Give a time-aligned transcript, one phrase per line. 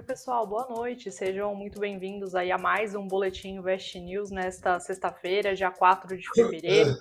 [0.00, 1.12] Oi, pessoal, boa noite.
[1.12, 6.26] Sejam muito bem-vindos aí a mais um Boletim Invest News nesta sexta-feira, dia 4 de
[6.32, 6.96] fevereiro.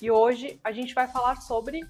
[0.00, 1.82] E hoje a gente vai falar sobre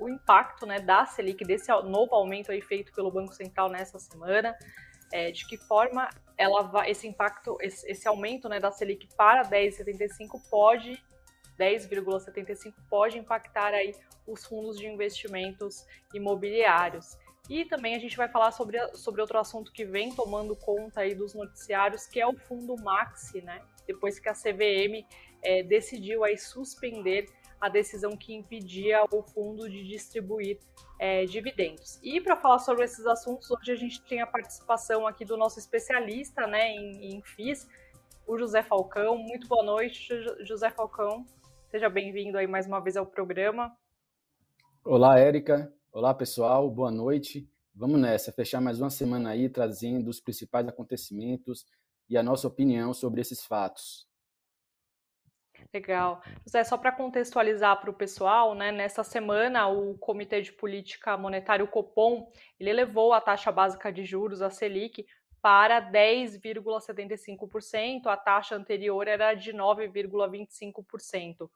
[0.00, 4.58] o impacto né, da Selic, desse novo aumento aí feito pelo Banco Central nessa semana,
[5.12, 9.44] é, de que forma ela vai, esse impacto, esse, esse aumento né, da Selic para
[9.44, 11.00] 10,75 pode
[11.56, 13.94] 10,75 pode impactar aí
[14.26, 17.16] os fundos de investimentos imobiliários.
[17.48, 21.14] E também a gente vai falar sobre, sobre outro assunto que vem tomando conta aí
[21.14, 23.62] dos noticiários, que é o fundo Maxi, né?
[23.86, 25.04] Depois que a CVM
[25.42, 27.26] é, decidiu aí suspender
[27.60, 30.58] a decisão que impedia o fundo de distribuir
[30.98, 32.00] é, dividendos.
[32.02, 35.58] E para falar sobre esses assuntos, hoje a gente tem a participação aqui do nosso
[35.58, 37.68] especialista né, em, em FIIs,
[38.26, 39.16] o José Falcão.
[39.16, 40.08] Muito boa noite,
[40.44, 41.24] José Falcão.
[41.70, 43.76] Seja bem-vindo aí mais uma vez ao programa.
[44.84, 45.72] Olá, Érica.
[45.94, 47.46] Olá, pessoal, boa noite.
[47.74, 51.66] Vamos nessa, fechar mais uma semana aí trazendo os principais acontecimentos
[52.08, 54.08] e a nossa opinião sobre esses fatos.
[55.72, 56.22] Legal.
[56.46, 61.62] José, só para contextualizar para o pessoal, né, nessa semana o Comitê de Política Monetária,
[61.62, 65.06] o Copom, ele elevou a taxa básica de juros, a Selic,
[65.42, 71.50] para 10,75%, a taxa anterior era de 9,25%.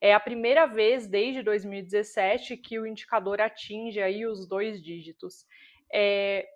[0.00, 5.46] É a primeira vez desde 2017 que o indicador atinge aí os dois dígitos.
[5.90, 6.46] É,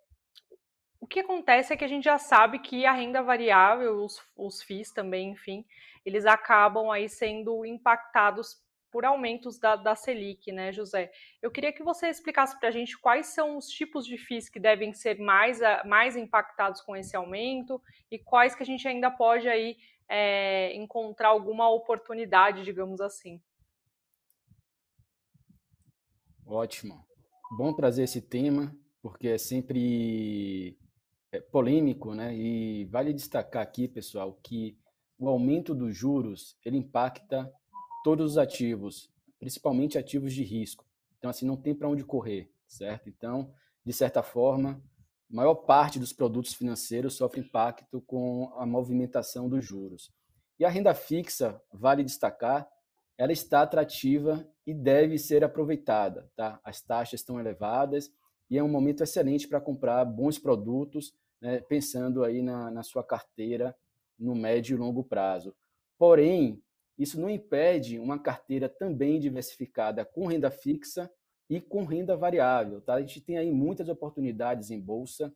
[0.99, 4.61] o que acontece é que a gente já sabe que a renda variável, os, os
[4.61, 5.65] FIIs também, enfim,
[6.05, 8.61] eles acabam aí sendo impactados
[8.93, 11.11] por aumentos da, da Selic, né, José?
[11.41, 14.61] Eu queria que você explicasse para a gente quais são os tipos de FIIs que
[14.61, 19.49] devem ser mais, mais impactados com esse aumento e quais que a gente ainda pode
[19.49, 23.41] aí é, encontrar alguma oportunidade, digamos assim.
[26.47, 27.03] Ótimo.
[27.57, 30.77] Bom trazer esse tema, porque é sempre
[31.33, 32.37] é, polêmico, né?
[32.37, 34.77] E vale destacar aqui, pessoal, que
[35.19, 37.51] o aumento dos juros ele impacta
[38.03, 40.87] todos os ativos, principalmente ativos de risco.
[41.19, 43.09] Então, assim, não tem para onde correr, certo?
[43.09, 43.53] Então,
[43.85, 44.83] de certa forma,
[45.31, 50.13] a maior parte dos produtos financeiros sofre impacto com a movimentação dos juros.
[50.59, 52.69] E a renda fixa, vale destacar,
[53.17, 56.31] ela está atrativa e deve ser aproveitada.
[56.37, 56.61] Tá?
[56.65, 58.13] As taxas estão elevadas
[58.51, 63.03] e é um momento excelente para comprar bons produtos, né, pensando aí na, na sua
[63.03, 63.75] carteira
[64.19, 65.55] no médio e longo prazo.
[65.99, 66.63] Porém,
[66.99, 71.11] isso não impede uma carteira também diversificada com renda fixa
[71.49, 72.81] e com renda variável.
[72.81, 72.95] Tá?
[72.95, 75.35] A gente tem aí muitas oportunidades em bolsa,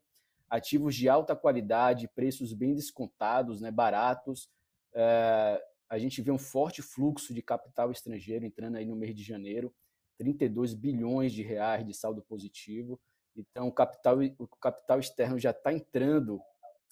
[0.48, 4.48] ativos de alta qualidade, preços bem descontados, né, baratos.
[4.94, 9.22] É, a gente vê um forte fluxo de capital estrangeiro entrando aí no mês de
[9.22, 9.74] janeiro,
[10.18, 13.00] 32 bilhões de reais de saldo positivo.
[13.36, 16.40] Então, o capital, o capital externo já está entrando,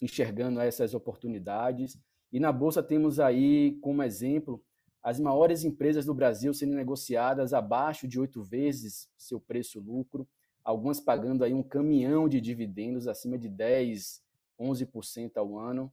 [0.00, 1.98] enxergando essas oportunidades.
[2.34, 4.60] E na Bolsa temos aí, como exemplo,
[5.00, 10.26] as maiores empresas do Brasil sendo negociadas abaixo de oito vezes seu preço-lucro,
[10.64, 14.20] algumas pagando aí um caminhão de dividendos acima de 10,
[14.58, 15.92] 11% ao ano.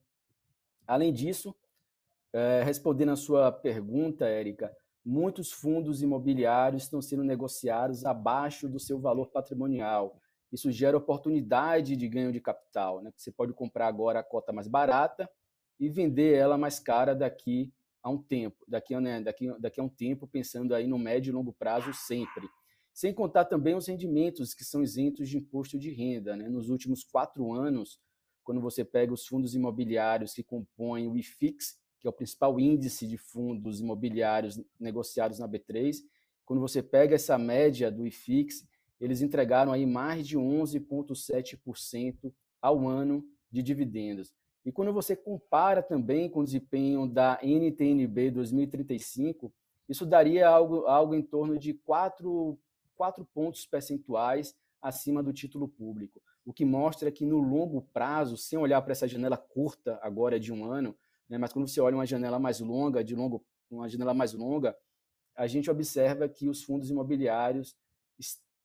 [0.88, 1.56] Além disso,
[2.34, 4.76] é, respondendo a sua pergunta, Érica,
[5.06, 10.20] muitos fundos imobiliários estão sendo negociados abaixo do seu valor patrimonial.
[10.52, 13.00] Isso gera oportunidade de ganho de capital.
[13.00, 13.14] Né?
[13.16, 15.30] Você pode comprar agora a cota mais barata
[15.82, 19.90] e vender ela mais cara daqui a um tempo, daqui, né, daqui, daqui a um
[19.90, 22.48] tempo, pensando aí no médio e longo prazo sempre.
[22.94, 26.36] Sem contar também os rendimentos que são isentos de imposto de renda.
[26.36, 26.48] Né?
[26.48, 28.00] Nos últimos quatro anos,
[28.44, 33.08] quando você pega os fundos imobiliários que compõem o IFIX, que é o principal índice
[33.08, 35.96] de fundos imobiliários negociados na B3,
[36.46, 38.68] quando você pega essa média do IFIX,
[39.00, 42.32] eles entregaram aí mais de 11,7%
[42.62, 44.32] ao ano de dividendos.
[44.66, 49.52] E quando você compara também com o desempenho da NTNB 2035,
[49.90, 52.58] isso daria algo, algo em torno de 4,
[52.96, 58.58] 4 pontos percentuais acima do título público, o que mostra que no longo prazo, sem
[58.58, 60.96] olhar para essa janela curta agora de um ano,
[61.30, 64.76] né, mas quando você olha uma janela mais longa, de longo, uma janela mais longa,
[65.36, 67.76] a gente observa que os fundos imobiliários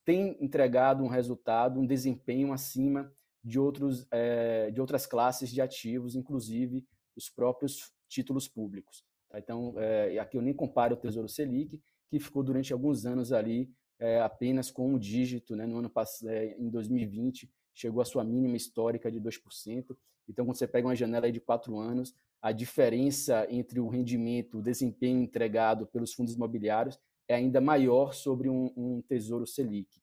[0.04, 3.12] têm entregado um resultado, um desempenho acima
[3.46, 6.84] de, outros, é, de outras classes de ativos, inclusive
[7.16, 9.04] os próprios títulos públicos.
[9.30, 9.38] Tá?
[9.38, 13.70] Então, é, aqui eu nem comparo o Tesouro Selic, que ficou durante alguns anos ali
[14.00, 15.64] é, apenas com um dígito, né?
[15.64, 16.28] no ano passado,
[16.58, 19.96] em 2020, chegou à sua mínima histórica de 2%.
[20.28, 24.62] Então, quando você pega uma janela de quatro anos, a diferença entre o rendimento, o
[24.62, 30.02] desempenho entregado pelos fundos imobiliários é ainda maior sobre um, um Tesouro Selic.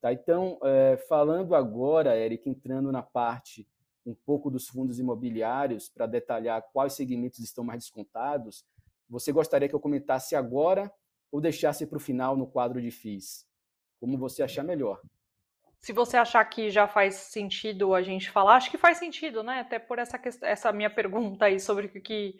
[0.00, 0.12] Tá?
[0.12, 3.68] Então, é, falando agora, Eric, entrando na parte
[4.06, 8.64] um pouco dos fundos imobiliários para detalhar quais segmentos estão mais descontados,
[9.08, 10.90] você gostaria que eu comentasse agora
[11.30, 13.46] ou deixasse para o final no quadro de FIIs?
[14.00, 15.00] Como você achar melhor.
[15.80, 19.60] Se você achar que já faz sentido a gente falar, acho que faz sentido, né?
[19.60, 22.36] Até por essa, essa minha pergunta aí sobre o que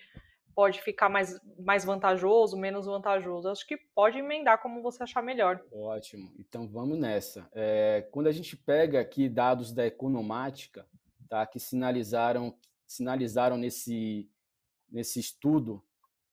[0.60, 3.48] pode ficar mais, mais vantajoso, menos vantajoso.
[3.48, 5.58] Acho que pode emendar como você achar melhor.
[5.72, 6.30] Ótimo.
[6.38, 7.48] Então vamos nessa.
[7.54, 10.86] É, quando a gente pega aqui dados da economática,
[11.30, 12.54] tá, que sinalizaram,
[12.86, 14.28] sinalizaram nesse,
[14.92, 15.82] nesse estudo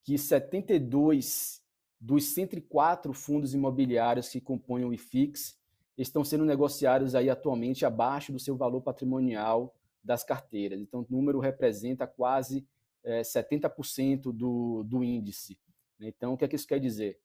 [0.04, 1.64] que 72
[1.98, 5.58] dos 104 fundos imobiliários que compõem o IFIX
[5.98, 9.74] estão sendo negociados aí atualmente abaixo do seu valor patrimonial
[10.04, 10.82] das carteiras.
[10.82, 12.68] Então, o número representa quase
[13.08, 15.58] é, 70% do, do índice.
[15.98, 16.10] Né?
[16.10, 17.18] Então, o que, é que isso quer dizer?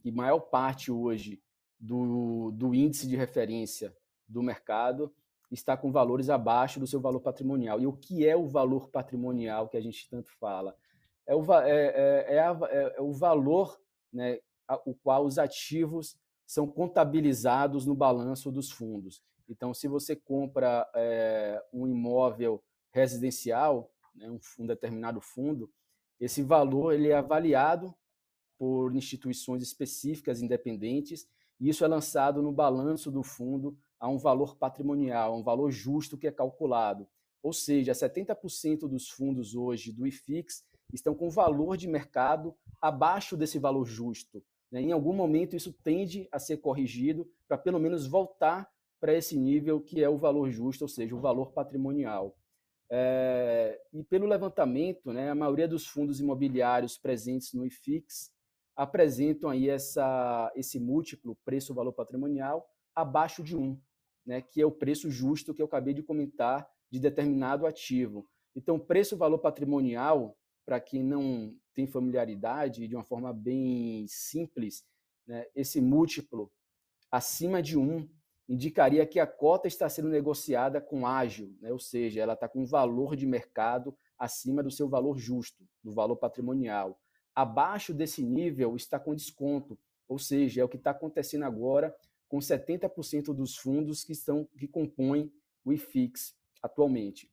[0.00, 1.40] Que maior parte hoje
[1.78, 3.96] do, do índice de referência
[4.28, 5.14] do mercado
[5.50, 7.80] está com valores abaixo do seu valor patrimonial.
[7.80, 10.76] E o que é o valor patrimonial que a gente tanto fala?
[11.24, 13.80] É o, é, é, é, a, é, é o valor
[14.12, 14.40] né,
[14.84, 19.22] o qual os ativos são contabilizados no balanço dos fundos.
[19.48, 25.70] Então, se você compra é, um imóvel residencial, né, um, um, determinado fundo,
[26.20, 27.94] esse valor ele é avaliado
[28.58, 31.28] por instituições específicas independentes
[31.60, 36.16] e isso é lançado no balanço do fundo a um valor patrimonial, um valor justo
[36.16, 37.06] que é calculado.
[37.42, 43.58] Ou seja, 70% dos fundos hoje do IFIX estão com valor de mercado abaixo desse
[43.58, 44.42] valor justo.
[44.70, 44.82] Né?
[44.82, 48.68] Em algum momento isso tende a ser corrigido para pelo menos voltar
[49.00, 52.36] para esse nível que é o valor justo, ou seja, o valor patrimonial.
[52.90, 58.30] É, e pelo levantamento, né, a maioria dos fundos imobiliários presentes no IFIX
[58.74, 63.78] apresentam aí essa, esse múltiplo preço-valor patrimonial abaixo de 1,
[64.24, 68.26] né, que é o preço justo que eu acabei de comentar de determinado ativo.
[68.56, 74.84] Então, preço-valor patrimonial, para quem não tem familiaridade, de uma forma bem simples,
[75.26, 76.50] né, esse múltiplo
[77.10, 78.08] acima de 1
[78.48, 81.70] indicaria que a cota está sendo negociada com ágil, né?
[81.70, 85.92] ou seja, ela está com um valor de mercado acima do seu valor justo, do
[85.92, 86.98] valor patrimonial.
[87.34, 89.78] Abaixo desse nível está com desconto,
[90.08, 91.94] ou seja, é o que está acontecendo agora
[92.26, 95.30] com 70% dos fundos que, estão, que compõem
[95.64, 97.30] o IFIX atualmente.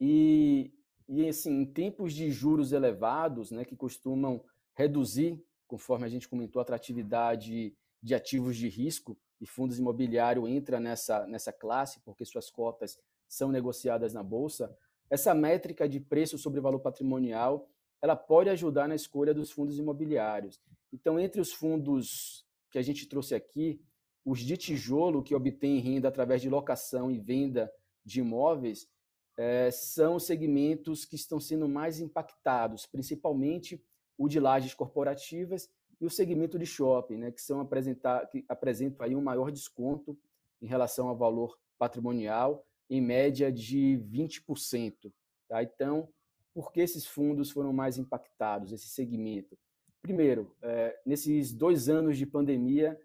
[0.00, 0.72] E,
[1.08, 4.42] e assim, em tempos de juros elevados, né, que costumam
[4.74, 10.80] reduzir, conforme a gente comentou, a atratividade de ativos de risco, e fundos imobiliários entra
[10.80, 12.98] nessa, nessa classe, porque suas cotas
[13.28, 14.76] são negociadas na bolsa,
[15.08, 17.68] essa métrica de preço sobre valor patrimonial,
[18.02, 20.60] ela pode ajudar na escolha dos fundos imobiliários.
[20.92, 23.80] Então, entre os fundos que a gente trouxe aqui,
[24.24, 27.72] os de tijolo, que obtêm renda através de locação e venda
[28.04, 28.88] de imóveis,
[29.36, 33.82] é, são segmentos que estão sendo mais impactados, principalmente
[34.18, 35.68] o de lajes corporativas
[36.00, 40.18] e o segmento de shopping, né, que são apresentar, que apresentam aí um maior desconto
[40.60, 45.12] em relação ao valor patrimonial, em média de 20%.
[45.48, 45.62] Tá?
[45.62, 46.08] Então,
[46.54, 49.58] por que esses fundos foram mais impactados, esse segmento?
[50.00, 52.98] Primeiro, é, nesses dois anos de pandemia,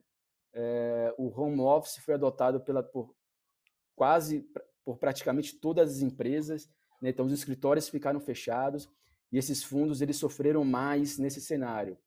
[0.54, 3.15] é, o home office foi adotado pela, por
[3.96, 4.46] quase
[4.84, 6.70] por praticamente todas as empresas,
[7.01, 7.10] né?
[7.10, 8.89] então os escritórios ficaram fechados
[9.32, 11.98] e esses fundos eles sofreram mais nesse cenário.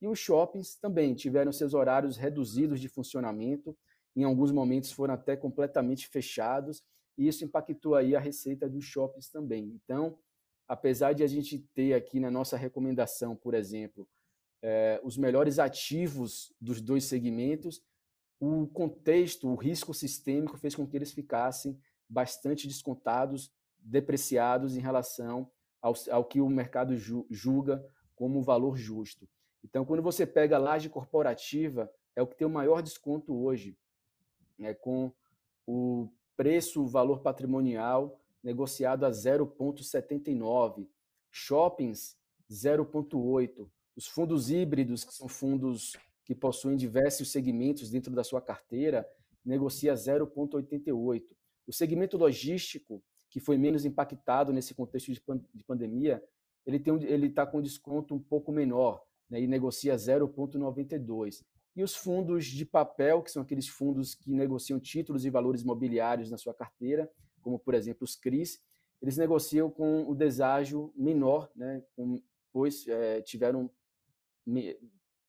[0.00, 3.76] E os shoppings também tiveram seus horários reduzidos de funcionamento,
[4.14, 6.82] em alguns momentos foram até completamente fechados,
[7.16, 9.80] e isso impactou aí a receita dos shoppings também.
[9.82, 10.18] Então,
[10.68, 14.08] apesar de a gente ter aqui na nossa recomendação, por exemplo,
[14.62, 17.82] é, os melhores ativos dos dois segmentos,
[18.40, 21.78] o contexto, o risco sistêmico fez com que eles ficassem
[22.08, 25.50] bastante descontados, depreciados em relação
[25.82, 26.96] ao, ao que o mercado
[27.30, 29.28] julga como valor justo.
[29.64, 33.76] Então, quando você pega a laje corporativa, é o que tem o maior desconto hoje,
[34.58, 35.12] né, com
[35.66, 40.88] o preço, o valor patrimonial negociado a 0,79,
[41.30, 42.16] shoppings
[42.50, 49.08] 0,8, os fundos híbridos, que são fundos que possuem diversos segmentos dentro da sua carteira,
[49.44, 51.24] negocia 0,88.
[51.66, 56.22] O segmento logístico, que foi menos impactado nesse contexto de, pandemia,
[56.64, 61.44] ele está um, tá com desconto um pouco menor, né, e negocia 0,92.
[61.76, 66.30] E os fundos de papel, que são aqueles fundos que negociam títulos e valores imobiliários
[66.30, 68.60] na sua carteira, como por exemplo os CRIs,
[69.00, 72.20] eles negociam com o deságio menor, né, com,
[72.52, 73.70] pois é, tiveram
[74.44, 74.76] me,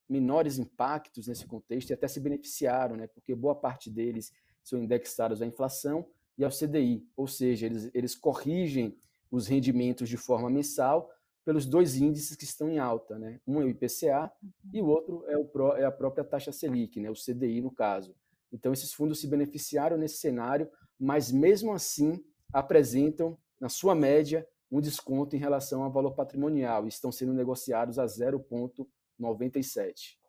[0.08, 5.42] menores impactos nesse contexto e até se beneficiaram, né, porque boa parte deles são indexados
[5.42, 8.98] à inflação e ao CDI, ou seja, eles, eles corrigem
[9.30, 11.12] os rendimentos de forma mensal
[11.50, 13.40] pelos dois índices que estão em alta, né?
[13.48, 14.52] Um é o IPCA uhum.
[14.72, 17.10] e o outro é, o, é a própria taxa Selic, né?
[17.10, 18.16] O CDI no caso.
[18.54, 24.80] Então esses fundos se beneficiaram nesse cenário, mas mesmo assim apresentam na sua média um
[24.80, 30.20] desconto em relação ao valor patrimonial e estão sendo negociados a 0,97.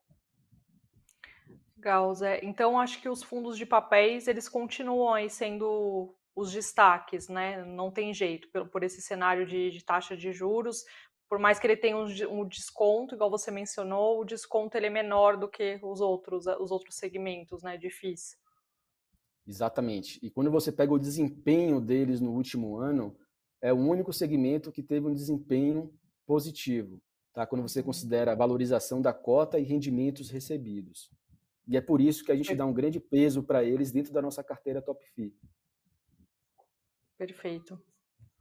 [1.77, 2.41] Legal, Zé.
[2.43, 7.65] Então, acho que os fundos de papéis, eles continuam aí sendo os destaques, né?
[7.65, 10.85] Não tem jeito, por, por esse cenário de, de, taxa de juros,
[11.30, 14.90] por mais que ele tenha um, um, desconto, igual você mencionou, o desconto ele é
[14.90, 18.37] menor do que os outros, os outros segmentos, né, de FIIs.
[19.46, 20.18] Exatamente.
[20.25, 23.16] E quando você pega o desempenho deles no último ano,
[23.62, 25.94] é o único segmento que teve um desempenho
[26.26, 27.00] positivo,
[27.32, 27.46] tá?
[27.46, 27.87] Quando você uhum.
[27.87, 31.12] considera a valorização da cota e rendimentos recebidos.
[31.68, 34.20] E é por isso que a gente dá um grande peso para eles dentro da
[34.20, 35.32] nossa carteira Top FI.
[37.16, 37.80] Perfeito.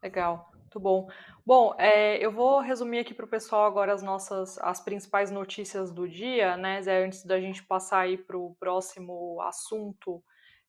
[0.01, 1.07] Legal, muito bom.
[1.43, 5.91] Bom, é, eu vou resumir aqui para o pessoal agora as nossas as principais notícias
[5.91, 10.23] do dia, né, Zé, antes da gente passar aí para o próximo assunto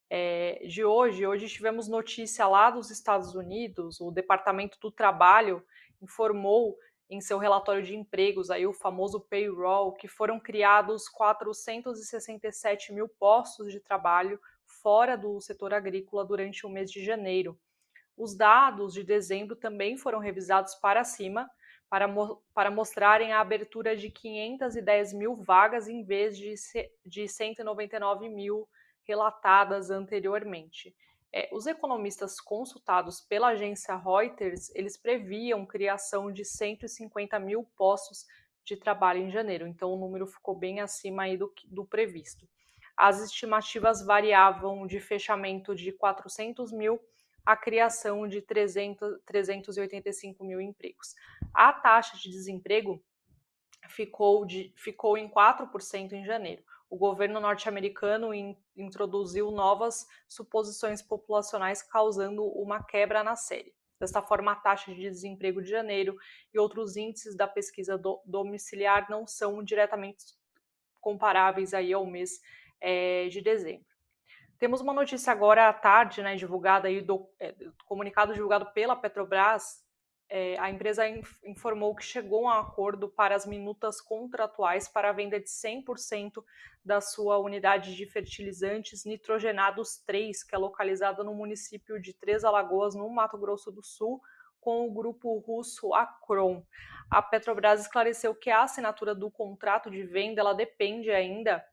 [0.08, 1.26] é, de hoje.
[1.26, 5.62] Hoje tivemos notícia lá dos Estados Unidos, o Departamento do Trabalho
[6.00, 6.78] informou
[7.10, 13.70] em seu relatório de empregos, aí o famoso payroll, que foram criados 467 mil postos
[13.70, 17.58] de trabalho fora do setor agrícola durante o mês de janeiro.
[18.20, 21.50] Os dados de dezembro também foram revisados para cima,
[21.88, 26.52] para, mo para mostrarem a abertura de 510 mil vagas em vez de,
[27.02, 28.68] de 199 mil
[29.04, 30.94] relatadas anteriormente.
[31.32, 38.26] É, os economistas consultados pela agência Reuters, eles previam criação de 150 mil postos
[38.62, 42.46] de trabalho em janeiro, então o número ficou bem acima aí do, do previsto.
[42.94, 47.00] As estimativas variavam de fechamento de 400 mil
[47.44, 51.14] a criação de 300, 385 mil empregos.
[51.52, 53.02] A taxa de desemprego
[53.88, 61.82] ficou, de, ficou em 4% em janeiro o governo norte-americano in, introduziu novas suposições populacionais,
[61.82, 63.72] causando uma quebra na série.
[64.00, 66.16] Desta forma, a taxa de desemprego de janeiro
[66.52, 70.24] e outros índices da pesquisa do, domiciliar não são diretamente
[71.00, 72.40] comparáveis aí ao mês
[72.80, 73.89] é, de dezembro.
[74.60, 77.54] Temos uma notícia agora à tarde, né, divulgada aí do é,
[77.86, 79.82] comunicado divulgado pela Petrobras,
[80.28, 81.02] é, a empresa
[81.42, 86.44] informou que chegou a um acordo para as minutas contratuais para a venda de 100%
[86.84, 92.94] da sua unidade de fertilizantes nitrogenados 3, que é localizada no município de Três Alagoas,
[92.94, 94.20] no Mato Grosso do Sul,
[94.60, 96.62] com o grupo russo Acron.
[97.10, 101.64] A Petrobras esclareceu que a assinatura do contrato de venda ela depende ainda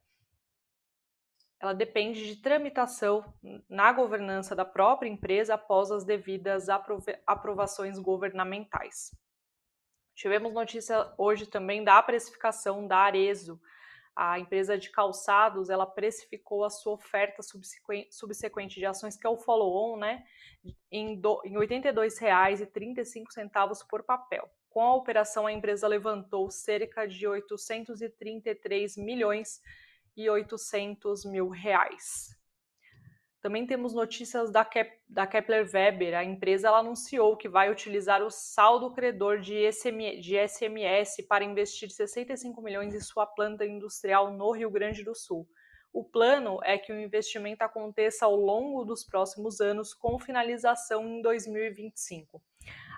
[1.60, 3.24] ela depende de tramitação
[3.68, 6.68] na governança da própria empresa após as devidas
[7.26, 9.10] aprovações governamentais.
[10.14, 13.58] Tivemos notícia hoje também da precificação da Arezo.
[14.14, 17.40] A empresa de calçados, ela precificou a sua oferta
[18.10, 20.24] subsequente de ações, que é o follow-on, né,
[20.90, 21.22] em, R$
[21.54, 24.50] 82,35 por papel.
[24.70, 29.87] Com a operação, a empresa levantou cerca de 833 milhões de
[30.18, 32.36] e 800 mil reais.
[33.40, 36.18] Também temos notícias da, Kep da Kepler Weber.
[36.18, 41.88] A empresa anunciou que vai utilizar o saldo credor de, SM de SMS para investir
[41.88, 45.48] 65 milhões em sua planta industrial no Rio Grande do Sul.
[45.92, 51.22] O plano é que o investimento aconteça ao longo dos próximos anos, com finalização em
[51.22, 52.42] 2025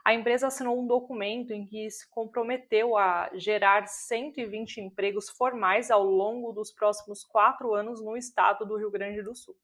[0.05, 6.03] a empresa assinou um documento em que se comprometeu a gerar 120 empregos formais ao
[6.03, 9.57] longo dos próximos quatro anos no estado do Rio Grande do Sul.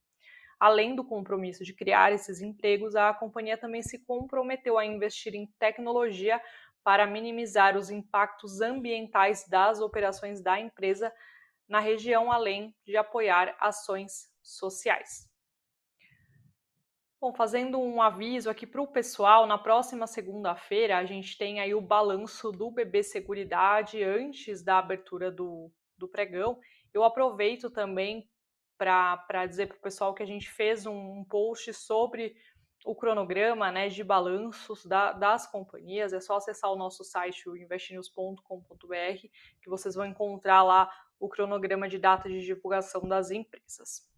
[0.58, 5.46] Além do compromisso de criar esses empregos, a companhia também se comprometeu a investir em
[5.58, 6.40] tecnologia
[6.82, 11.12] para minimizar os impactos ambientais das operações da empresa
[11.68, 15.28] na região, além de apoiar ações sociais.
[17.26, 21.74] Bom, fazendo um aviso aqui para o pessoal, na próxima segunda-feira a gente tem aí
[21.74, 25.68] o balanço do BB Seguridade antes da abertura do,
[25.98, 26.56] do pregão.
[26.94, 28.30] Eu aproveito também
[28.78, 32.36] para dizer para o pessoal que a gente fez um, um, post sobre
[32.84, 36.12] o cronograma né, de balanços da, das companhias.
[36.12, 39.28] É só acessar o nosso site, o investinews.com.br,
[39.60, 44.14] que vocês vão encontrar lá o cronograma de data de divulgação das empresas.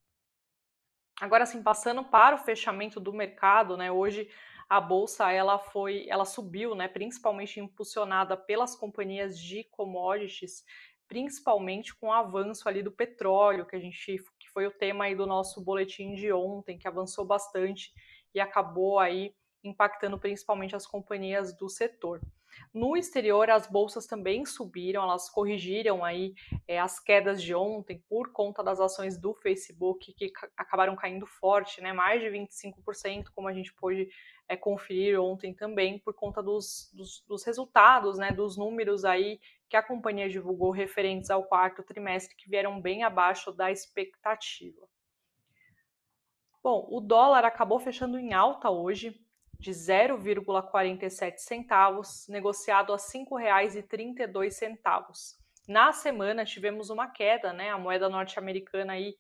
[1.21, 3.91] Agora, assim, passando para o fechamento do mercado, né?
[3.91, 4.29] Hoje
[4.69, 6.87] a bolsa ela foi, ela subiu, né?
[6.87, 10.65] Principalmente impulsionada pelas companhias de commodities,
[11.09, 15.15] principalmente com o avanço ali do petróleo, que a gente que foi o tema aí
[15.17, 17.93] do nosso boletim de ontem, que avançou bastante
[18.35, 19.35] e acabou aí
[19.65, 22.21] impactando principalmente as companhias do setor.
[22.73, 26.35] No exterior, as bolsas também subiram, elas corrigiram aí
[26.67, 31.81] é, as quedas de ontem por conta das ações do Facebook que acabaram caindo forte,
[31.81, 31.93] né?
[31.93, 34.09] Mais de 25%, como a gente pôde
[34.49, 38.31] é, conferir ontem também, por conta dos, dos, dos resultados, né?
[38.31, 43.53] Dos números aí que a companhia divulgou referentes ao quarto trimestre, que vieram bem abaixo
[43.53, 44.89] da expectativa.
[46.63, 49.19] Bom, o dólar acabou fechando em alta hoje,
[49.59, 55.37] de 0,47 centavos, negociado a R$ 5,32.
[55.67, 57.71] Na semana tivemos uma queda, né?
[57.71, 59.17] A moeda norte-americana aí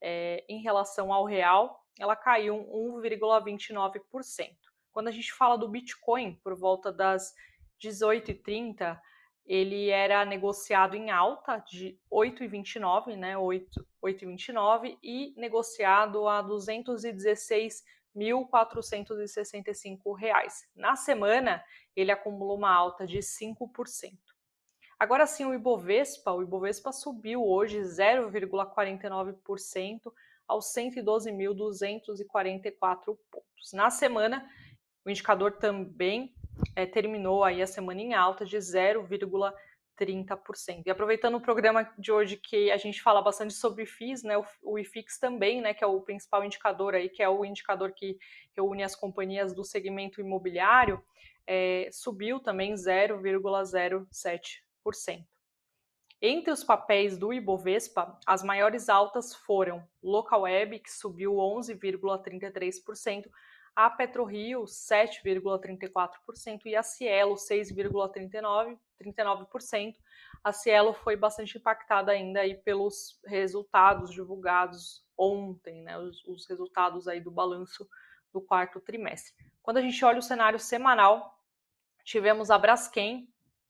[0.00, 2.66] é, em relação ao real, ela caiu
[3.02, 4.50] 1,29%.
[4.92, 7.34] Quando a gente fala do Bitcoin, por volta das
[7.82, 8.98] 18h30,
[9.46, 13.34] ele era negociado em alta de 8,29, né?
[13.34, 20.16] 8,29 e negociado a 216 R$ 1.465.
[20.74, 21.62] Na semana,
[21.96, 24.18] ele acumulou uma alta de 5%.
[24.98, 30.10] Agora sim, o Ibovespa, o Ibovespa subiu hoje 0,49%
[30.46, 33.72] aos 112.244 pontos.
[33.72, 34.50] Na semana,
[35.04, 36.34] o indicador também
[36.76, 39.52] é, terminou aí a semana em alta de 0,49%.
[39.98, 40.82] 30%.
[40.86, 44.78] E aproveitando o programa de hoje que a gente fala bastante sobre FIIs, né, o,
[44.78, 48.18] IFIX também, né, que é o principal indicador aí, que é o indicador que
[48.56, 51.02] reúne as companhias do segmento imobiliário,
[51.46, 55.24] é, subiu também 0,07%.
[56.26, 63.26] Entre os papéis do Ibovespa, as maiores altas foram Localweb, que subiu 11,33%,
[63.74, 68.78] a PetroRio 7,34% e a Cielo 6,39%.
[69.02, 69.96] 39%.
[70.42, 77.08] A Cielo foi bastante impactada ainda aí pelos resultados divulgados ontem, né, os, os resultados
[77.08, 77.88] aí do balanço
[78.32, 79.34] do quarto trimestre.
[79.62, 81.38] Quando a gente olha o cenário semanal,
[82.04, 83.28] tivemos a Braskem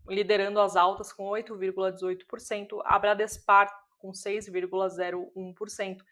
[0.09, 6.03] liderando as altas com 8,18%, a Bradespar com 6,01%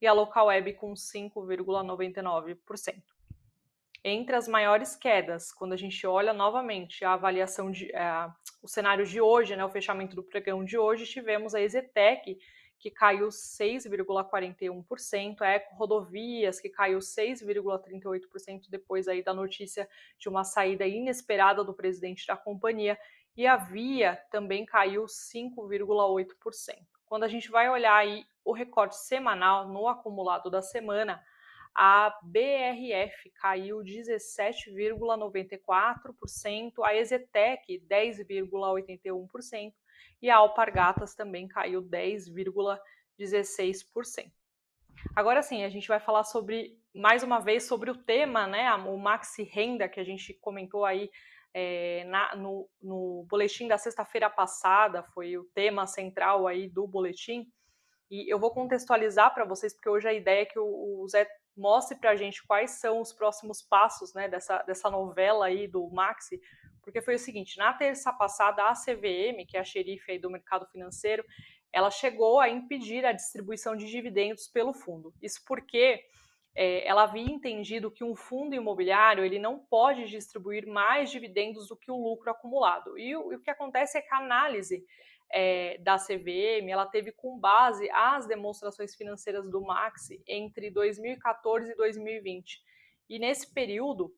[0.00, 3.02] e a Localweb com 5,99%
[4.02, 8.32] entre as maiores quedas, quando a gente olha novamente a avaliação de uh,
[8.62, 12.38] o cenário de hoje, né, o fechamento do pregão de hoje, tivemos a Exetec
[12.78, 19.86] que caiu 6,41%, a Eco Rodovias que caiu 6,38% depois aí da notícia
[20.18, 22.98] de uma saída inesperada do presidente da companhia
[23.36, 26.78] e a Via também caiu 5,8%.
[27.04, 31.22] Quando a gente vai olhar aí o recorte semanal no acumulado da semana,
[31.74, 39.72] a BRF caiu 17,94%, a Exetec 10,81%
[40.20, 44.30] e a Alpargatas também caiu 10,16%.
[45.16, 48.98] Agora sim, a gente vai falar sobre mais uma vez sobre o tema, né, o
[48.98, 51.10] maxi renda que a gente comentou aí
[51.52, 57.46] é, na, no, no boletim da sexta-feira passada, foi o tema central aí do boletim.
[58.10, 61.26] E eu vou contextualizar para vocês, porque hoje a ideia é que o, o Zé
[61.60, 65.88] mostre para a gente quais são os próximos passos né, dessa, dessa novela aí do
[65.90, 66.40] Maxi,
[66.82, 70.30] porque foi o seguinte, na terça passada a CVM, que é a xerife aí do
[70.30, 71.24] mercado financeiro,
[71.72, 75.14] ela chegou a impedir a distribuição de dividendos pelo fundo.
[75.22, 76.02] Isso porque
[76.56, 81.76] é, ela havia entendido que um fundo imobiliário ele não pode distribuir mais dividendos do
[81.76, 82.98] que o lucro acumulado.
[82.98, 84.84] E e o que acontece é que a análise
[85.32, 91.76] é, da CVM, ela teve com base as demonstrações financeiras do Maxi entre 2014 e
[91.76, 92.60] 2020.
[93.08, 94.14] E nesse período,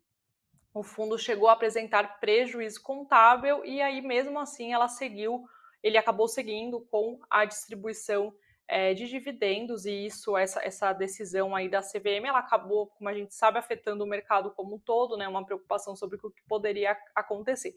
[0.75, 5.45] o fundo chegou a apresentar prejuízo contábil e aí mesmo assim ela seguiu,
[5.83, 8.35] ele acabou seguindo com a distribuição
[8.67, 13.13] é, de dividendos e isso, essa, essa decisão aí da CVM, ela acabou, como a
[13.13, 15.29] gente sabe, afetando o mercado como um todo, né?
[15.29, 17.75] Uma preocupação sobre o que poderia acontecer.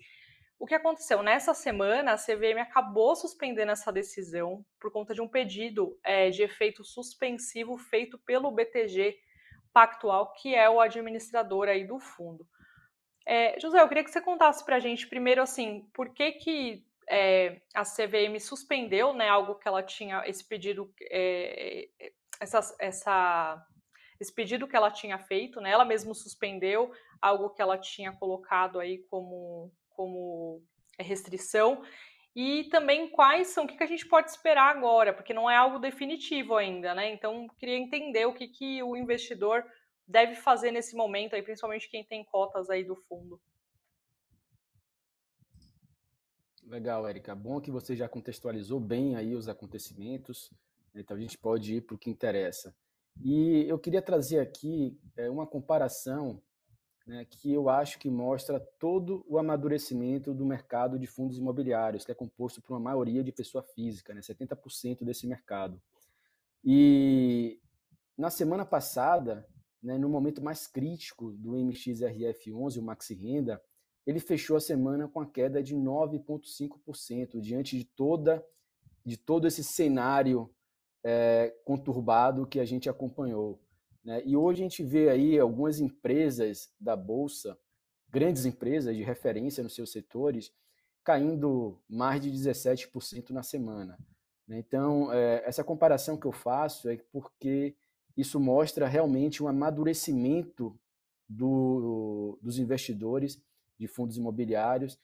[0.58, 1.22] O que aconteceu?
[1.22, 6.44] Nessa semana, a CVM acabou suspendendo essa decisão por conta de um pedido é, de
[6.44, 9.18] efeito suspensivo feito pelo BTG
[9.74, 12.48] Pactual, que é o administrador aí do fundo.
[13.26, 16.86] É, José, eu queria que você contasse para a gente primeiro, assim, por que que
[17.10, 21.90] é, a CVM suspendeu, né, algo que ela tinha, esse pedido, é,
[22.40, 23.68] essa, essa,
[24.20, 26.92] esse pedido que ela tinha feito, né, ela mesma suspendeu
[27.22, 30.62] algo que ela tinha colocado aí como como
[30.98, 31.82] é, restrição
[32.36, 35.80] e também quais são, o que, a gente pode esperar agora, porque não é algo
[35.80, 37.14] definitivo ainda, né?
[37.14, 39.64] Então, queria entender o que, que o investidor
[40.06, 43.40] deve fazer nesse momento, aí, principalmente quem tem cotas aí do fundo.
[46.64, 47.34] Legal, Érica.
[47.34, 50.52] Bom que você já contextualizou bem aí os acontecimentos,
[50.94, 52.76] então a gente pode ir para o que interessa.
[53.24, 56.42] E eu queria trazer aqui é, uma comparação
[57.06, 62.12] né, que eu acho que mostra todo o amadurecimento do mercado de fundos imobiliários, que
[62.12, 65.82] é composto por uma maioria de pessoa física, né, 70% desse mercado.
[66.64, 67.60] E
[68.18, 69.48] na semana passada,
[69.82, 73.62] né, no momento mais crítico do MXRF11, o Maxi Renda,
[74.06, 78.44] ele fechou a semana com a queda de 9,5%, diante de toda
[79.06, 80.50] de todo esse cenário
[81.04, 83.62] é, conturbado que a gente acompanhou.
[84.06, 84.22] Né?
[84.24, 87.58] E hoje a gente vê aí algumas empresas da Bolsa,
[88.10, 90.54] grandes empresas de referência nos seus setores,
[91.04, 93.98] caindo mais de 17% na semana.
[94.48, 94.60] Né?
[94.60, 97.76] Então, é, essa comparação que eu faço é porque
[98.16, 100.80] isso mostra realmente um amadurecimento
[101.28, 103.42] do, dos investidores
[103.78, 104.98] de fundos imobiliários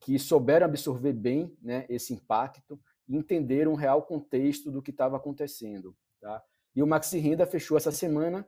[0.00, 5.16] que souberam absorver bem né, esse impacto e entenderam o real contexto do que estava
[5.16, 5.96] acontecendo.
[6.20, 6.42] Tá?
[6.76, 8.46] E o Maxi Renda fechou essa semana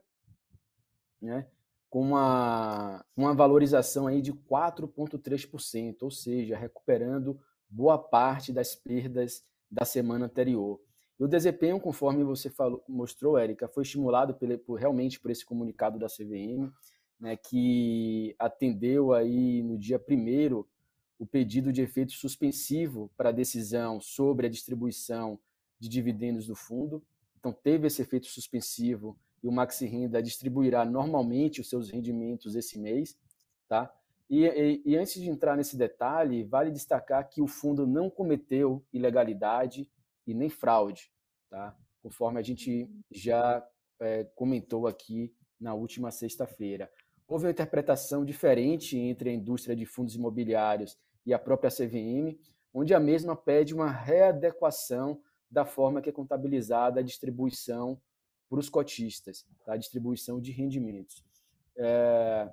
[1.19, 1.47] né,
[1.89, 9.83] com uma, uma valorização aí de 4,3%, ou seja, recuperando boa parte das perdas da
[9.83, 10.79] semana anterior.
[11.19, 15.43] E o desempenho, conforme você falou, mostrou, Érica, foi estimulado por, por, realmente por esse
[15.43, 16.71] comunicado da CVM,
[17.19, 20.63] né, que atendeu aí no dia 1
[21.17, 25.37] o pedido de efeito suspensivo para a decisão sobre a distribuição
[25.77, 27.03] de dividendos do fundo.
[27.39, 32.77] Então, teve esse efeito suspensivo e o Maxi Renda distribuirá normalmente os seus rendimentos esse
[32.77, 33.17] mês.
[33.67, 33.93] Tá?
[34.29, 38.85] E, e, e antes de entrar nesse detalhe, vale destacar que o fundo não cometeu
[38.91, 39.89] ilegalidade
[40.27, 41.11] e nem fraude,
[41.49, 41.75] tá?
[42.01, 43.65] conforme a gente já
[43.99, 46.91] é, comentou aqui na última sexta-feira.
[47.27, 52.37] Houve uma interpretação diferente entre a indústria de fundos imobiliários e a própria CVM,
[52.73, 57.99] onde a mesma pede uma readequação da forma que é contabilizada a distribuição
[58.49, 59.73] para os cotistas, tá?
[59.73, 61.23] a distribuição de rendimentos.
[61.77, 62.51] É,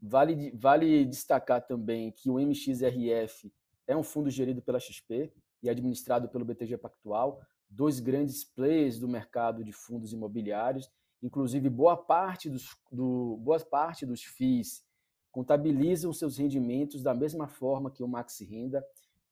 [0.00, 3.52] vale, vale destacar também que o MXRF
[3.86, 9.08] é um fundo gerido pela XP e administrado pelo BTG Pactual, dois grandes players do
[9.08, 10.90] mercado de fundos imobiliários,
[11.22, 14.86] inclusive boa parte dos, do, boa parte dos FIIs
[15.30, 18.84] contabilizam seus rendimentos da mesma forma que o Maxi Renda,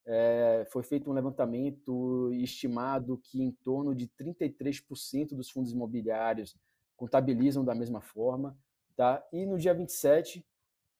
[0.06, 6.56] é, foi feito um levantamento estimado que em torno de 33% dos fundos imobiliários
[6.96, 8.56] contabilizam da mesma forma.
[8.94, 9.26] Tá?
[9.32, 10.46] E no dia 27,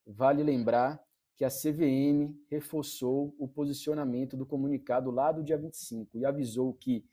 [0.05, 1.01] vale lembrar
[1.37, 7.05] que a CVM reforçou o posicionamento do comunicado lá do dia 25 e avisou que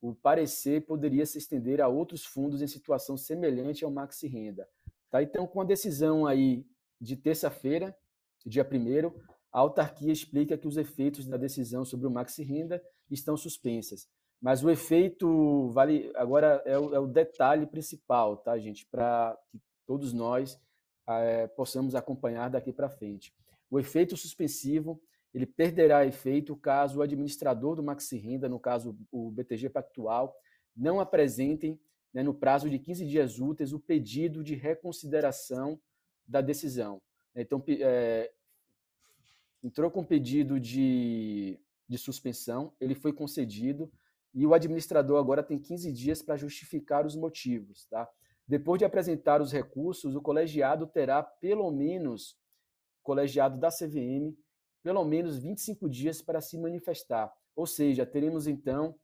[0.00, 4.68] o parecer poderia se estender a outros fundos em situação semelhante ao Maxi Renda.
[5.10, 5.22] Tá?
[5.22, 6.66] Então, com a decisão aí
[7.00, 7.96] de terça-feira,
[8.44, 13.36] dia 1 a autarquia explica que os efeitos da decisão sobre o Maxi Renda estão
[13.36, 14.08] suspensas.
[14.40, 19.60] Mas o efeito vale agora é o, é o detalhe principal, tá, gente, para que
[19.86, 20.60] todos nós
[21.08, 23.34] é, possamos acompanhar daqui para frente.
[23.70, 25.00] O efeito suspensivo
[25.34, 30.34] ele perderá efeito caso o administrador do Maxi Renda, no caso o BTG Pactual,
[30.76, 31.78] não apresentem
[32.12, 35.80] né, no prazo de 15 dias úteis o pedido de reconsideração
[36.26, 37.00] da decisão.
[37.34, 38.32] Então, é,
[39.62, 43.90] entrou com pedido de, de suspensão, ele foi concedido
[44.34, 47.86] e o administrador agora tem 15 dias para justificar os motivos.
[47.86, 48.08] Tá?
[48.46, 52.38] Depois de apresentar os recursos, o colegiado terá pelo menos,
[53.02, 54.36] colegiado da CVM,
[54.82, 57.32] pelo menos 25 dias para se manifestar.
[57.54, 58.94] Ou seja, teremos então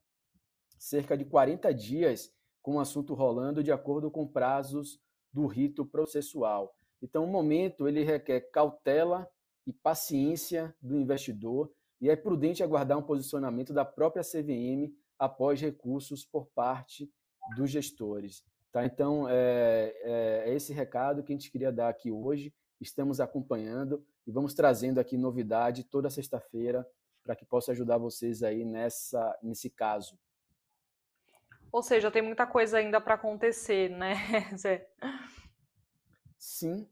[0.77, 4.99] cerca de 40 dias com o assunto rolando de acordo com prazos
[5.31, 6.75] do rito processual.
[7.01, 9.29] Então, o momento ele requer cautela
[9.65, 16.25] e paciência do investidor e é prudente aguardar um posicionamento da própria CVM após recursos
[16.25, 17.11] por parte
[17.55, 18.43] dos gestores.
[18.71, 18.85] Tá?
[18.85, 22.53] Então, é, é, é, esse recado que a gente queria dar aqui hoje.
[22.81, 26.85] Estamos acompanhando e vamos trazendo aqui novidade toda sexta-feira
[27.23, 30.19] para que possa ajudar vocês aí nessa, nesse caso.
[31.71, 34.15] Ou seja, tem muita coisa ainda para acontecer, né,
[34.57, 34.87] Zé?
[36.37, 36.87] Sim,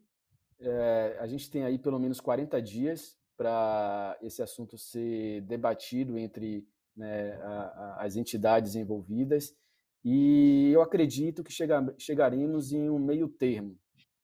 [0.60, 6.68] é, a gente tem aí pelo menos 40 dias para esse assunto ser debatido entre
[6.96, 9.56] né, a, a, as entidades envolvidas
[10.04, 13.78] e eu acredito que chega, chegaremos em um meio termo.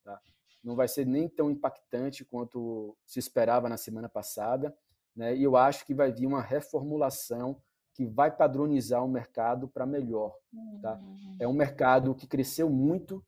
[0.03, 0.19] Tá?
[0.63, 4.75] Não vai ser nem tão impactante quanto se esperava na semana passada,
[5.15, 5.35] né?
[5.35, 7.61] e eu acho que vai vir uma reformulação
[7.93, 10.35] que vai padronizar o mercado para melhor.
[10.81, 10.99] Tá?
[11.39, 13.25] É um mercado que cresceu muito,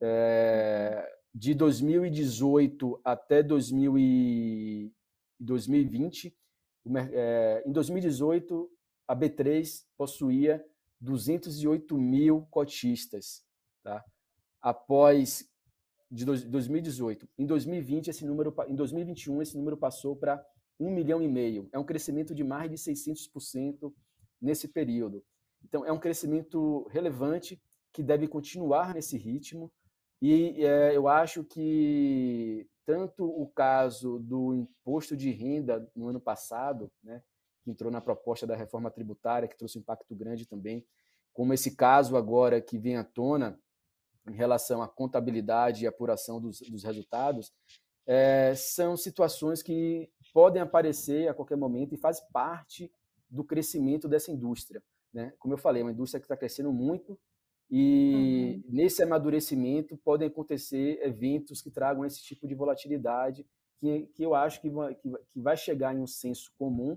[0.00, 6.34] é, de 2018 até 2020,
[7.12, 8.70] é, em 2018,
[9.06, 10.64] a B3 possuía
[10.98, 13.44] 208 mil cotistas,
[13.82, 14.02] tá?
[14.62, 15.46] após
[16.10, 17.28] de 2018.
[17.36, 20.42] Em 2020, esse número, em 2021, esse número passou para
[20.80, 21.68] 1 milhão e meio.
[21.70, 23.92] É um crescimento de mais de 600%
[24.40, 25.22] nesse período.
[25.62, 27.60] Então, é um crescimento relevante
[27.92, 29.70] que deve continuar nesse ritmo.
[30.20, 36.90] E é, eu acho que tanto o caso do imposto de renda no ano passado,
[37.02, 37.22] né,
[37.62, 40.86] que entrou na proposta da reforma tributária, que trouxe um impacto grande também,
[41.34, 43.60] como esse caso agora que vem à tona
[44.28, 47.52] em relação à contabilidade e apuração dos, dos resultados,
[48.06, 52.90] é, são situações que podem aparecer a qualquer momento e faz parte
[53.28, 54.82] do crescimento dessa indústria.
[55.12, 55.32] Né?
[55.38, 57.18] Como eu falei, é uma indústria que está crescendo muito
[57.70, 58.74] e uhum.
[58.74, 63.44] nesse amadurecimento podem acontecer eventos que tragam esse tipo de volatilidade
[63.78, 66.96] que, que eu acho que vai, que, que vai chegar em um senso comum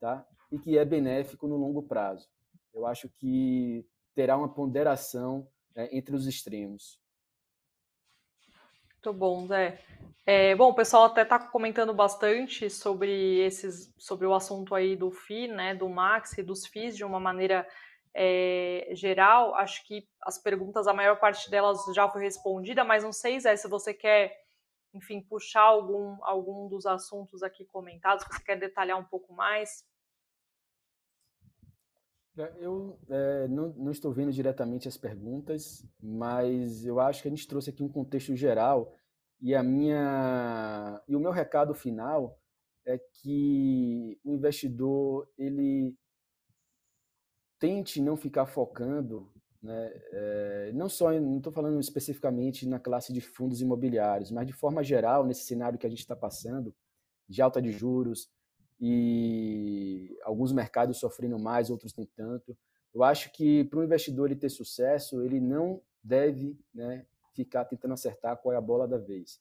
[0.00, 0.26] tá?
[0.50, 2.28] e que é benéfico no longo prazo.
[2.72, 7.00] Eu acho que terá uma ponderação é, entre os extremos.
[8.92, 9.80] Muito bom, Zé.
[10.24, 15.10] É, bom, o pessoal até está comentando bastante sobre esses, sobre o assunto aí do
[15.10, 17.66] FI, né, do Max e dos FIs de uma maneira
[18.18, 19.54] é, geral.
[19.54, 23.54] Acho que as perguntas, a maior parte delas já foi respondida, mas não sei, Zé,
[23.56, 24.34] se você quer,
[24.94, 29.84] enfim, puxar algum, algum dos assuntos aqui comentados, se você quer detalhar um pouco mais.
[32.38, 37.30] É, eu é, não, não, estou vendo diretamente as perguntas, mas eu acho que a
[37.30, 38.94] gente trouxe aqui um contexto geral
[39.40, 42.38] e a minha e o meu recado final
[42.86, 45.94] é que o investidor ele
[47.58, 53.20] tente não ficar focando, né, é, não só não estou falando especificamente na classe de
[53.20, 56.74] fundos imobiliários, mas de forma geral nesse cenário que a gente está passando
[57.28, 58.30] de alta de juros,
[58.80, 62.56] e alguns mercados sofrendo mais, outros nem tanto.
[62.94, 67.94] Eu acho que para um investidor ele ter sucesso, ele não deve né, ficar tentando
[67.94, 69.40] acertar qual é a bola da vez.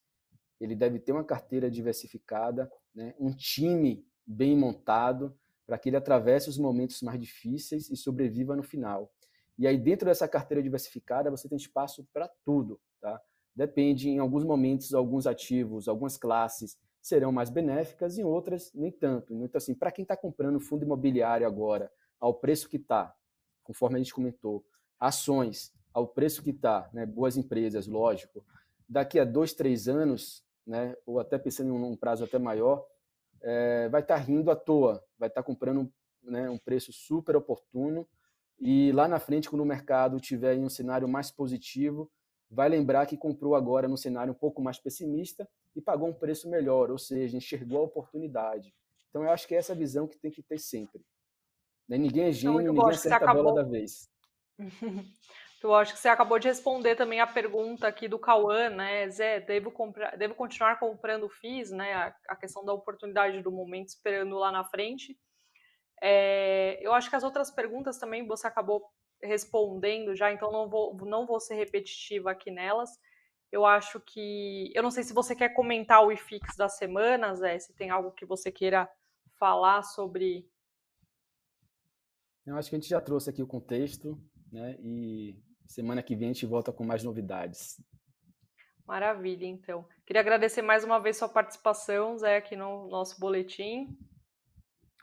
[0.60, 6.50] Ele deve ter uma carteira diversificada, né, um time bem montado, para que ele atravesse
[6.50, 9.12] os momentos mais difíceis e sobreviva no final.
[9.58, 12.80] E aí, dentro dessa carteira diversificada, você tem espaço para tudo.
[13.02, 13.22] Tá?
[13.56, 19.34] Depende, em alguns momentos, alguns ativos, algumas classes serão mais benéficas e outras nem tanto.
[19.34, 23.16] Então, assim, para quem está comprando fundo imobiliário agora, ao preço que está,
[23.64, 24.66] conforme a gente comentou,
[25.00, 28.44] ações ao preço que está, né, boas empresas, lógico,
[28.90, 32.86] daqui a dois, três anos, né, ou até pensando em um prazo até maior,
[33.46, 35.90] é, vai estar tá rindo à toa, vai estar tá comprando
[36.24, 38.08] né, um preço super oportuno
[38.60, 42.10] e lá na frente, quando o mercado tiver em um cenário mais positivo,
[42.50, 46.50] vai lembrar que comprou agora num cenário um pouco mais pessimista e pagou um preço
[46.50, 48.74] melhor, ou seja, enxergou a oportunidade.
[49.10, 51.06] Então, eu acho que é essa visão que tem que ter sempre.
[51.88, 51.98] Né?
[51.98, 54.10] Ninguém é gênio, então, ninguém acerta a bola da vez.
[55.66, 59.10] Eu acho que você acabou de responder também a pergunta aqui do Cauã, né?
[59.10, 61.92] Zé, devo, comprar, devo continuar comprando FIIs, né?
[61.92, 65.18] A, a, questão da oportunidade do momento, esperando lá na frente.
[66.00, 68.92] É, eu acho que as outras perguntas também você acabou
[69.24, 72.92] respondendo já, então não vou, não vou ser repetitiva aqui nelas.
[73.52, 74.72] Eu acho que.
[74.76, 78.12] Eu não sei se você quer comentar o IFIX da semana, Zé, se tem algo
[78.12, 78.88] que você queira
[79.40, 80.48] falar sobre.
[82.46, 84.16] Eu acho que a gente já trouxe aqui o contexto,
[84.52, 84.78] né?
[84.80, 87.82] E semana que vem a gente volta com mais novidades.
[88.86, 89.86] Maravilha, então.
[90.06, 93.98] Queria agradecer mais uma vez sua participação, Zé, aqui no nosso boletim.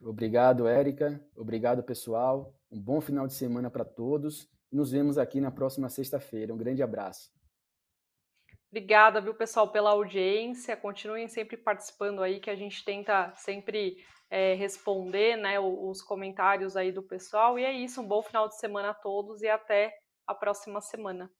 [0.00, 1.20] Obrigado, Érica.
[1.36, 2.54] Obrigado, pessoal.
[2.70, 4.48] Um bom final de semana para todos.
[4.70, 6.54] Nos vemos aqui na próxima sexta-feira.
[6.54, 7.30] Um grande abraço.
[8.70, 10.76] Obrigada, viu, pessoal, pela audiência.
[10.76, 13.98] Continuem sempre participando aí, que a gente tenta sempre
[14.30, 17.58] é, responder né, os comentários aí do pessoal.
[17.58, 19.94] E é isso, um bom final de semana a todos e até
[20.32, 21.30] a próxima semana.